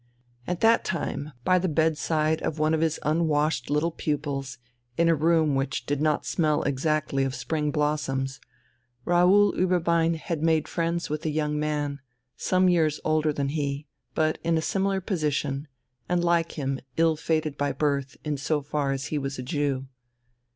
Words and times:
At 0.47 0.61
that 0.61 0.83
time, 0.83 1.31
by 1.43 1.59
the 1.59 1.69
bedside 1.69 2.41
of 2.41 2.57
one 2.57 2.73
of 2.73 2.81
his 2.81 2.99
unwashed 3.03 3.69
little 3.69 3.91
pupils, 3.91 4.57
in 4.97 5.07
a 5.09 5.13
room 5.13 5.53
which 5.53 5.85
did 5.85 6.01
not 6.01 6.25
smell 6.25 6.63
exactly 6.63 7.23
of 7.23 7.35
spring 7.35 7.69
blossoms, 7.69 8.39
Raoul 9.05 9.53
Ueberbein 9.53 10.15
had 10.15 10.41
made 10.41 10.67
friends 10.67 11.11
with 11.11 11.23
a 11.23 11.29
young 11.29 11.59
man 11.59 11.99
some 12.35 12.67
years 12.67 12.99
older 13.05 13.31
than 13.31 13.49
he, 13.49 13.85
but 14.15 14.39
in 14.43 14.57
a 14.57 14.61
similar 14.63 15.01
position 15.01 15.67
and 16.09 16.23
like 16.23 16.53
him 16.53 16.79
ill 16.97 17.15
fated 17.15 17.55
by 17.55 17.71
birth 17.71 18.17
in 18.25 18.37
so 18.37 18.63
far 18.63 18.91
as 18.93 19.05
he 19.13 19.19
was 19.19 19.37
a 19.37 19.43
Jew. 19.43 19.85